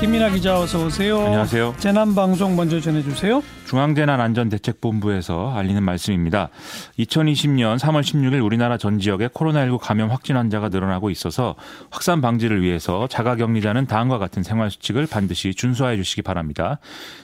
[0.00, 1.18] 김민아 기자 어서 오세요.
[1.18, 1.74] 안녕하세요.
[1.78, 3.42] 재난 방송 먼저 전해주세요.
[3.66, 6.50] 중앙재난안전대책본부에서 알리는 말씀입니다.
[6.98, 11.56] 2020년 3월 16일 우리나라 전 지역에 코로나19 감염 확진 환자가 늘어나고 있어서
[11.90, 16.78] 확산 방지를 위해서 자가격리자는 다음과 같은 생활 수칙을 반드시 준수해 주시기 바랍니다.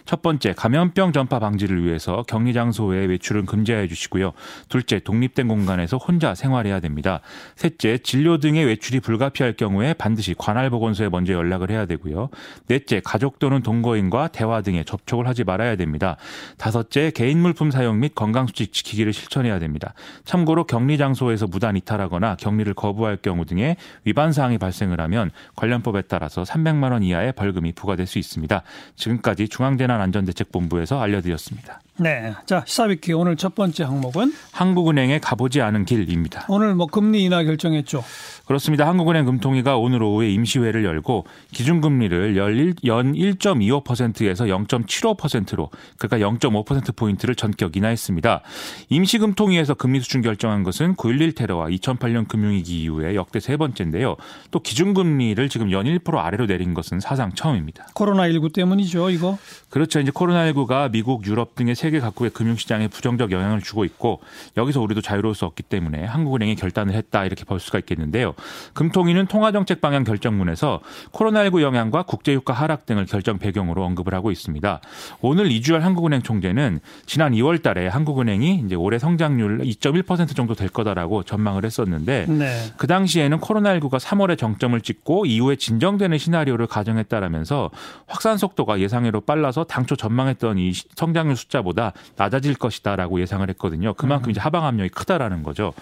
[0.04, 4.32] 첫 번째, 감염병 전파 방지를 위해서 격리 장소 외 외출은 금지해 주시고요.
[4.68, 7.20] 둘째, 독립된 공간에서 혼자 생활해야 됩니다.
[7.54, 12.30] 셋째, 진료 등의 외출이 불가피할 경우에 반드시 관할 보건소에 먼저 연락을 해야 되고요.
[12.72, 16.16] 넷째, 가족 또는 동거인과 대화 등에 접촉을 하지 말아야 됩니다.
[16.56, 19.92] 다섯째, 개인 물품 사용 및 건강수칙 지키기를 실천해야 됩니다.
[20.24, 26.44] 참고로 격리 장소에서 무단 이탈하거나 격리를 거부할 경우 등의 위반 사항이 발생을 하면 관련법에 따라서
[26.44, 28.62] 300만 원 이하의 벌금이 부과될 수 있습니다.
[28.96, 31.80] 지금까지 중앙재난안전대책본부에서 알려드렸습니다.
[31.98, 32.32] 네.
[32.46, 36.46] 자, 시사비키 오늘 첫 번째 항목은 한국은행에 가보지 않은 길입니다.
[36.48, 38.02] 오늘 뭐 금리 인하 결정했죠.
[38.46, 38.88] 그렇습니다.
[38.88, 42.36] 한국은행 금통위가 오늘 오후에 임시회를 열고 기준금리를
[42.84, 48.42] 연 1.25%에서 0.75%로 그러니까 0.5%포인트를 전격 인하했습니다.
[48.88, 54.16] 임시금통위에서 금리 수준 결정한 것은 9.11 테러와 2008년 금융위기 이후에 역대 세 번째인데요.
[54.50, 57.86] 또 기준금리를 지금 연 1% 아래로 내린 것은 사상 처음입니다.
[57.94, 59.38] 코로나19 때문이죠, 이거?
[59.70, 60.00] 그렇죠.
[60.00, 64.20] 이제 코로나19가 미국, 유럽 등의 세계 각국의 금융시장에 부정적 영향을 주고 있고
[64.56, 68.34] 여기서 우리도 자유로울 수 없기 때문에 한국은행이 결단을 했다 이렇게 볼 수가 있겠는데요.
[68.74, 70.80] 금통위는 통화정책 방향 결정문에서
[71.12, 74.80] 코로나19 영향과 국제 유가 하락 등을 결정 배경으로 언급을 하고 있습니다.
[75.20, 81.22] 오늘 이주열 한국은행 총재는 지난 2월 달에 한국은행이 이제 올해 성장률 2.1% 정도 될 거다라고
[81.22, 82.72] 전망을 했었는데 네.
[82.76, 87.70] 그 당시에는 코로나19가 3월에 정점을 찍고 이후에 진정되는 시나리오를 가정했다라면서
[88.08, 93.94] 확산 속도가 예상외로 빨라서 당초 전망했던 이 성장률 숫자보다 낮아질 것이다라고 예상을 했거든요.
[93.94, 95.72] 그만큼 이제 하방 압력이 크다라는 거죠.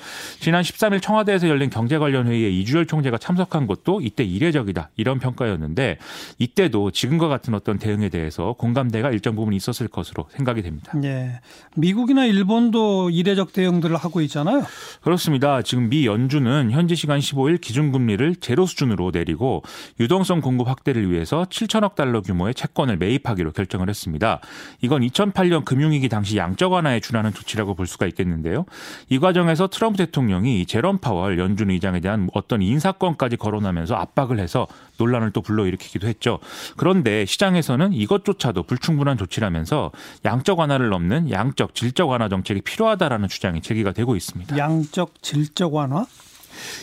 [0.40, 5.98] 지난 13일 청와대에서 열린 경제 관련 회의에 이주열 총재가 참석한 것도 이때 이례적이다 이런 평가였는데
[6.38, 10.92] 이 때도 지금과 같은 어떤 대응에 대해서 공감대가 일정 부분 있었을 것으로 생각이 됩니다.
[10.96, 11.40] 네,
[11.76, 14.62] 미국이나 일본도 이례적 대응들을 하고 있잖아요.
[15.02, 15.62] 그렇습니다.
[15.62, 19.62] 지금 미 연준은 현지 시간 15일 기준금리를 제로 수준으로 내리고
[19.98, 24.40] 유동성 공급 확대를 위해서 7천억 달러 규모의 채권을 매입하기로 결정을 했습니다.
[24.82, 28.66] 이건 2008년 금융위기 당시 양적 완화에 준하는 조치라고 볼 수가 있겠는데요.
[29.08, 34.66] 이 과정에서 트럼프 대통령이 제롬 파월 연준 의장에 대한 어떤 인사권까지 거론하면서 압박을 해서
[34.98, 36.39] 논란을 또 불러일으키기도 했죠.
[36.76, 39.92] 그런데 시장에서는 이것조차도 불충분한 조치라면서
[40.24, 44.56] 양적 완화를 넘는 양적 질적 완화 정책이 필요하다라는 주장이 제기가 되고 있습니다.
[44.56, 46.06] 양적 질적 완화?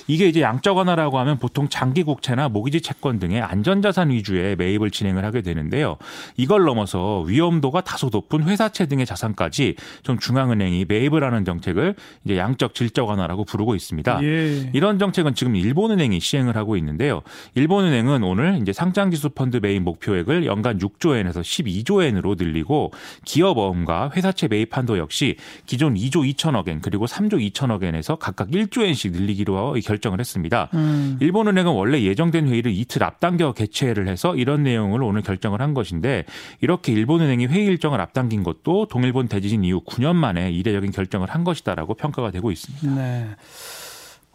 [0.08, 5.26] 이게 이제 양적 완화라고 하면 보통 장기 국채나 모기지 채권 등의 안전자산 위주의 매입을 진행을
[5.26, 5.98] 하게 되는데요.
[6.36, 11.96] 이걸 넘어서 위험도가 다소 높은 회사채 등의 자산까지 좀 중앙은행이 매입을 하는 정책을
[12.26, 14.20] 이제 양적 질적 완화라고 부르고 있습니다.
[14.24, 14.70] 예.
[14.74, 17.22] 이런 정책은 지금 일본은행이 시행을 하고 있는데요.
[17.56, 22.92] 일본은행은 오늘 이제 상장지수 펀드 매입 목표액을 연간 6조엔에서 12조엔으로 늘리고
[23.26, 25.36] 기업어음과 회사채 매입 한도 역시
[25.66, 30.70] 기존 2조 2천억엔 그리고 3조 2천억엔에서 각각 1조엔씩 늘리기로 결정을 했습니다.
[30.74, 31.18] 음.
[31.20, 36.26] 일본은행은 원래 예정된 회의를 이틀 앞당겨 개최를 해서 이런 내용을 오늘 결정을 한 것인데
[36.62, 41.96] 이렇게 일본은행이 회의 일정을 앞당긴 것도 동일본 대지진 이후 9년 만에 이례적인 결정을 한 것이다라고
[41.96, 42.96] 평가가 되고 있습니다.
[42.96, 43.28] 네.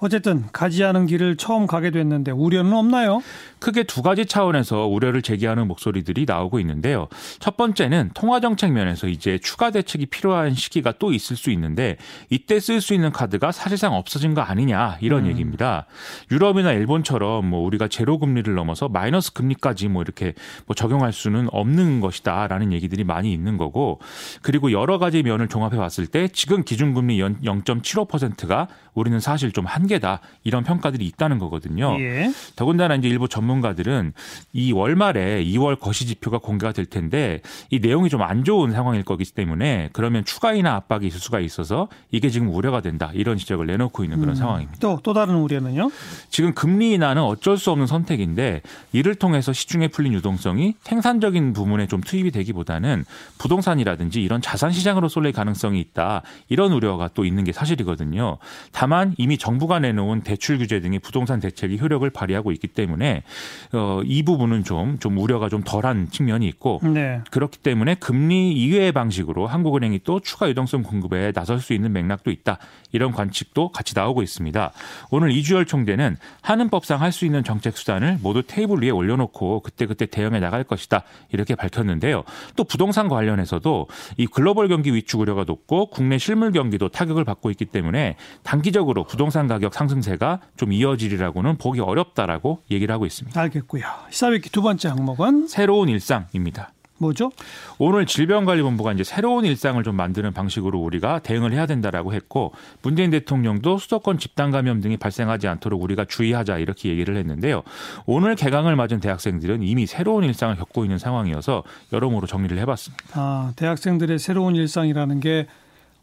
[0.02, 3.22] 어쨌든 가지 않은 길을 처음 가게 됐는데 우려는 없나요?
[3.62, 7.06] 크게 두 가지 차원에서 우려를 제기하는 목소리들이 나오고 있는데요.
[7.38, 11.96] 첫 번째는 통화 정책 면에서 이제 추가 대책이 필요한 시기가 또 있을 수 있는데
[12.28, 15.30] 이때 쓸 수 있는 카드가 사실상 없어진 거 아니냐 이런 음.
[15.30, 15.86] 얘기입니다.
[16.32, 20.34] 유럽이나 일본처럼 뭐 우리가 제로 금리를 넘어서 마이너스 금리까지 뭐 이렇게
[20.66, 24.00] 뭐 적용할 수는 없는 것이다라는 얘기들이 많이 있는 거고
[24.42, 30.64] 그리고 여러 가지 면을 종합해 봤을 때 지금 기준금리 0.75%가 우리는 사실 좀 한계다 이런
[30.64, 31.96] 평가들이 있다는 거거든요.
[32.00, 32.30] 예.
[32.56, 34.12] 더군다나 이제 일부 전문 가들은
[34.52, 37.40] 이 월말에 2월 거시 지표가 공개가 될 텐데
[37.70, 41.88] 이 내용이 좀 안 좋은 상황일 거기 때문에 그러면 추가 인하 압박이 있을 수가 있어서
[42.12, 44.36] 이게 지금 우려가 된다 이런 지적을 내놓고 있는 그런 음.
[44.36, 44.78] 상황입니다.
[44.78, 45.90] 또 또 다른 우려는요?
[46.30, 48.62] 지금 금리 인하는 어쩔 수 없는 선택인데
[48.92, 53.04] 이를 통해서 시중에 풀린 유동성이 생산적인 부분에 좀 투입이 되기보다는
[53.38, 58.38] 부동산이라든지 이런 자산 시장으로 쏠릴 가능성이 있다 이런 우려가 또 있는 게 사실이거든요.
[58.70, 63.24] 다만 이미 정부가 내놓은 대출 규제 등의 부동산 대책이 효력을 발휘하고 있기 때문에
[63.72, 67.20] 어, 이 부분은 좀, 좀 우려가 좀 덜한 측면이 있고 네.
[67.30, 72.58] 그렇기 때문에 금리 이외의 방식으로 한국은행이 또 추가 유동성 공급에 나설 수 있는 맥락도 있다.
[72.92, 74.72] 이런 관측도 같이 나오고 있습니다.
[75.10, 80.40] 오늘 이주열 총재는 하는법상 할 수 있는 정책 수단을 모두 테이블 위에 올려놓고 그때그때 대응해
[80.40, 81.02] 나갈 것이다.
[81.30, 82.24] 이렇게 밝혔는데요.
[82.56, 83.86] 또 부동산 관련해서도
[84.16, 89.04] 이 글로벌 경기 위축 우려가 높고 국내 실물 경기도 타격을 받고 있기 때문에 단기 장기적으로
[89.04, 93.31] 부동산 가격 상승세가 좀 이어지리라고는 보기 어렵다라고 얘기를 하고 있습니다.
[93.40, 93.84] 알겠고요.
[94.10, 96.72] 시사회기 두 번째 항목은 새로운 일상입니다.
[97.02, 97.32] 뭐죠?
[97.78, 103.78] 오늘 질병관리본부가 이제 새로운 일상을 좀 만드는 방식으로 우리가 대응을 해야 된다라고 했고 문재인 대통령도
[103.78, 107.62] 수도권 집단 감염 등이 발생하지 않도록 우리가 주의하자 이렇게 얘기를 했는데요.
[108.06, 113.04] 오늘 개강을 맞은 대학생들은 이미 새로운 일상을 겪고 있는 상황이어서 여러모로 정리를 해봤습니다.
[113.14, 115.48] 아, 대학생들의 새로운 일상이라는 게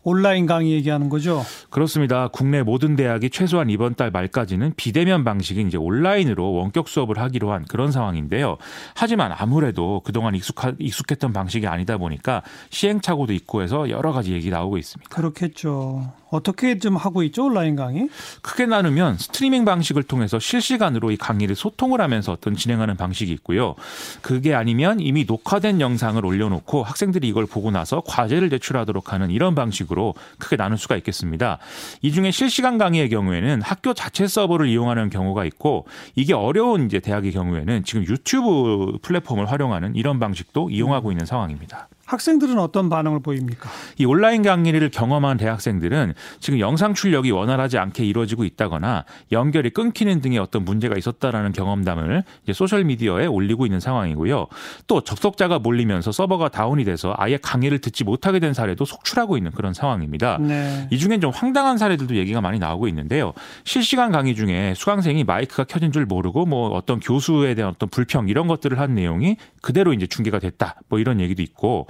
[0.03, 1.43] 온라인 강의 얘기하는 거죠?
[1.69, 2.27] 그렇습니다.
[2.27, 7.65] 국내 모든 대학이 최소한 이번 달 말까지는 비대면 방식인 이제 온라인으로 원격 수업을 하기로 한
[7.65, 8.57] 그런 상황인데요.
[8.95, 14.77] 하지만 아무래도 그동안 익숙하, 익숙했던 방식이 아니다 보니까 시행착오도 있고 해서 여러 가지 얘기 나오고
[14.77, 15.09] 있습니다.
[15.13, 16.11] 그렇겠죠.
[16.29, 18.09] 어떻게 좀 하고 있죠 온라인 강의?
[18.41, 23.75] 크게 나누면 스트리밍 방식을 통해서 실시간으로 이 강의를 소통을 하면서 어떤 진행하는 방식이 있고요.
[24.21, 30.13] 그게 아니면 이미 녹화된 영상을 올려놓고 학생들이 이걸 보고 나서 과제를 제출하도록 하는 이런 방식으로
[30.37, 31.58] 크게 나눌 수가 있겠습니다.
[32.01, 35.85] 이 중에 실시간 강의의 경우에는 학교 자체 서버를 이용하는 경우가 있고
[36.15, 41.87] 이게 어려운 이제 대학의 경우에는 지금 유튜브 플랫폼을 활용하는 이런 방식도 이용하고 있는 상황입니다.
[42.09, 43.69] 학생들은 어떤 반응을 보입니까?
[43.99, 50.39] 이 온라인 강의를 경험한 대학생들은 지금 영상 출력이 원활하지 않게 이루어지고 있다거나 연결이 끊기는 등의
[50.39, 54.47] 어떤 문제가 있었다라는 경험담을 이제 소셜 미디어에 올리고 있는 상황이고요.
[54.87, 59.75] 또 접속자가 몰리면서 서버가 다운이 돼서 아예 강의를 듣지 못하게 된 사례도 속출하고 있는 그런
[59.75, 60.39] 상황입니다.
[60.39, 60.87] 네.
[60.89, 63.33] 이 중엔 좀 황당한 사례들도 얘기가 많이 나오고 있는데요.
[63.65, 68.47] 실시간 강의 중에 수강생이 마이크가 켜진 줄 모르고 뭐 어떤 교수에 대한 어떤 불평 이런
[68.47, 70.81] 것들을 한 내용이 그대로 이제 중계가 됐다.
[70.89, 71.85] 뭐 이런 얘기도 있고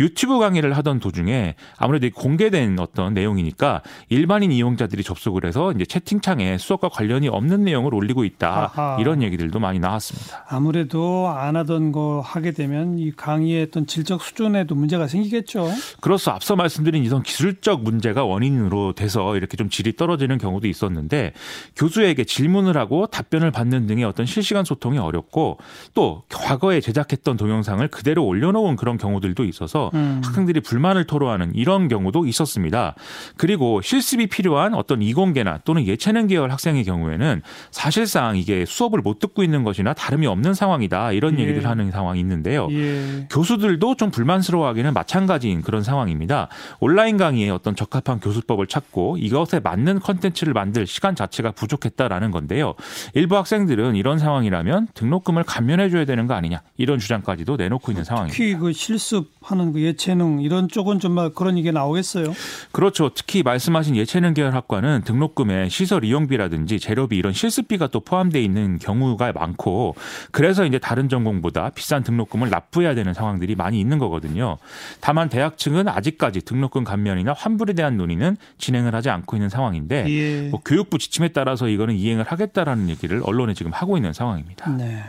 [0.00, 6.88] 유튜브 강의를 하던 도중에 아무래도 공개된 어떤 내용이니까 일반인 이용자들이 접속을 해서 이제 채팅창에 수업과
[6.88, 8.72] 관련이 없는 내용을 올리고 있다.
[8.74, 8.96] 아하.
[9.00, 10.44] 이런 얘기들도 많이 나왔습니다.
[10.48, 15.68] 아무래도 안 하던 거 하게 되면 이 강의의 어떤 질적 수준에도 문제가 생기겠죠.
[16.00, 21.32] 그렇소 앞서 말씀드린 이런 기술적 문제가 원인으로 돼서 이렇게 좀 질이 떨어지는 경우도 있었는데
[21.76, 25.58] 교수에게 질문을 하고 답변을 받는 등의 어떤 실시간 소통이 어렵고
[25.94, 30.20] 또 과거에 제작했던 동영상을 그대로 올려놓은 그런 경우들도 있 어서 음.
[30.24, 32.94] 학생들이 불만을 토로하는 이런 경우도 있었습니다.
[33.36, 39.42] 그리고 실습이 필요한 어떤 이공계나 또는 예체능 계열 학생의 경우에는 사실상 이게 수업을 못 듣고
[39.42, 41.42] 있는 것이나 다름이 없는 상황이다 이런 예.
[41.42, 42.68] 얘기들 하는 상황이 있는데요.
[42.70, 43.26] 예.
[43.30, 46.48] 교수들도 좀 불만스러워하기는 마찬가지인 그런 상황입니다.
[46.80, 52.74] 온라인 강의에 어떤 적합한 교수법을 찾고 이것에 맞는 컨텐츠를 만들 시간 자체가 부족했다라는 건데요.
[53.14, 58.36] 일부 학생들은 이런 상황이라면 등록금을 감면해줘야 되는 거 아니냐 이런 주장까지도 내놓고 있는 상황입니다.
[58.36, 62.32] 특히 그 실습 하는 그 예체능 이런 쪽은 정말 그런 얘기 나오겠어요.
[62.72, 63.10] 그렇죠.
[63.14, 69.32] 특히 말씀하신 예체능 계열 학과는 등록금에 시설 이용비라든지 재료비 이런 실습비가 또 포함되어 있는 경우가
[69.32, 69.94] 많고
[70.30, 74.56] 그래서 이제 다른 전공보다 비싼 등록금을 납부해야 되는 상황들이 많이 있는 거거든요.
[75.00, 80.48] 다만 대학 측은 아직까지 등록금 감면이나 환불에 대한 논의는 진행을 하지 않고 있는 상황인데 예.
[80.48, 84.70] 뭐 교육부 지침에 따라서 이거는 이행을 하겠다라는 얘기를 언론에 지금 하고 있는 상황입니다.
[84.70, 85.02] 네.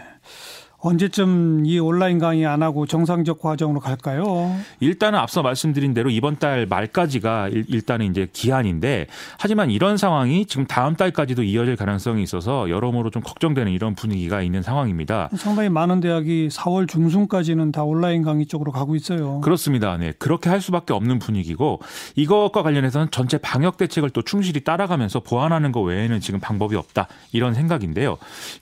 [0.89, 4.55] 언제쯤 이 온라인 강의 안 하고 정상적 과정으로 갈까요?
[4.79, 9.07] 일단은 앞서 말씀드린 대로 이번 달 말까지가 일- 일단은 이제 기한인데
[9.39, 14.61] 하지만 이런 상황이 지금 다음 달까지도 이어질 가능성이 있어서 여러모로 좀 걱정되는 이런 분위기가 있는
[14.61, 15.29] 상황입니다.
[15.35, 19.41] 상당히 많은 대학이 4월 중순까지는 다 온라인 강의 쪽으로 가고 있어요.
[19.41, 19.97] 그렇습니다.
[19.97, 20.13] 네.
[20.19, 21.79] 그렇게 할 수밖에 없는 분위기고
[22.15, 27.07] 이것과 관련해서는 전체 방역 대책을 또 충실히 따라가면서 보완하는 것 외에는 지금 방법이 없다.
[27.31, 28.17] 이런 생각인데요.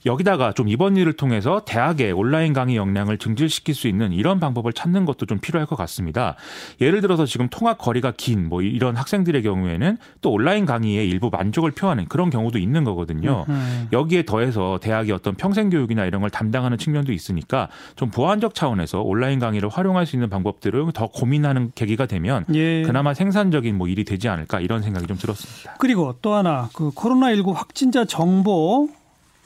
[0.06, 5.04] 여기다가 좀 이번 일을 통해서 대학의 온라인 강의 역량을 증질시킬 수 있는 이런 방법을 찾는
[5.04, 6.36] 것도 좀 필요할 것 같습니다.
[6.80, 11.72] 예를 들어서 지금 통학 거리가 긴 뭐 이런 학생들의 경우에는 또 온라인 강의에 일부 만족을
[11.72, 13.44] 표하는 그런 경우도 있는 거거든요.
[13.48, 13.88] 음.
[13.92, 19.38] 여기에 더해서 대학의 어떤 평생 교육이나 이런 걸 담당하는 측면도 있으니까 좀 보완적 차원에서 온라인
[19.38, 22.82] 강의를 활용할 수 있는 방법들을 더 고민하는 계기가 되면 예.
[22.82, 25.74] 그나마 생산적인 뭐 일이 되지 않을까 이런 생각이 좀 들었습니다.
[25.78, 28.88] 그리고 또 하나 그 코로나19 확진자 정보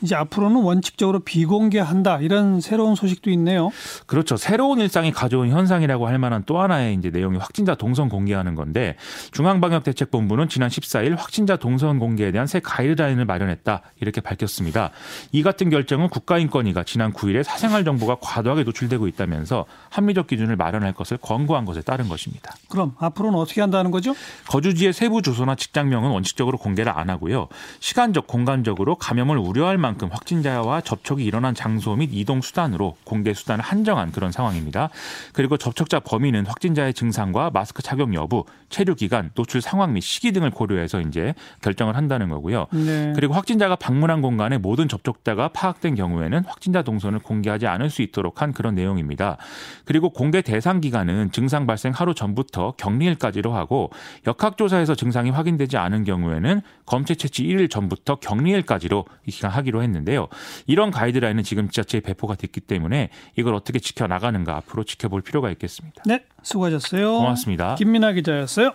[0.00, 3.70] 이제 앞으로는 원칙적으로 비공개한다 이런 새로운 소식도 있네요.
[4.06, 4.36] 그렇죠.
[4.36, 8.96] 새로운 일상이 가져온 현상이라고 할 만한 또 하나의 이제 내용이 확진자 동선 공개하는 건데
[9.32, 14.90] 중앙방역대책본부는 지난 14일 확진자 동선 공개에 대한 새 가이드라인을 마련했다 이렇게 밝혔습니다.
[15.32, 21.16] 이 같은 결정은 국가인권위가 지난 9일에 사생활 정보가 과도하게 노출되고 있다면서 합리적 기준을 마련할 것을
[21.16, 22.54] 권고한 것에 따른 것입니다.
[22.68, 24.14] 그럼 앞으로는 어떻게 한다는 거죠?
[24.48, 27.48] 거주지의 세부 주소나 직장명은 원칙적으로 공개를 안 하고요.
[27.80, 34.12] 시간적, 공간적으로 감염을 우려할 만큼 확진자와 접촉이 일어난 장소 및 이동 수단으로 공개 수단을 한정한
[34.12, 34.90] 그런 상황입니다.
[35.32, 40.50] 그리고 접촉자 범위는 확진자의 증상과 마스크 착용 여부, 체류 기간, 노출 상황 및 시기 등을
[40.50, 42.66] 고려해서 이제 결정을 한다는 거고요.
[42.72, 43.12] 네.
[43.14, 48.52] 그리고 확진자가 방문한 공간에 모든 접촉자가 파악된 경우에는 확진자 동선을 공개하지 않을 수 있도록 한
[48.52, 49.36] 그런 내용입니다.
[49.84, 53.90] 그리고 공개 대상 기간은 증상 발생 하루 전부터 격리일까지로 하고
[54.26, 60.28] 역학조사에서 증상이 확인되지 않은 경우에는 검체 채취 1일 전부터 격리일까지로 이 기간 하기로 했는데요.
[60.66, 66.02] 이런 가이드라인은 지금 지자체에 배포가 됐기 때문에 이걸 어떻게 지켜나가는가 앞으로 지켜볼 필요가 있겠습니다.
[66.04, 67.12] 네, 수고하셨어요.
[67.12, 67.74] 고맙습니다.
[67.76, 68.72] 김민아 기자였어요.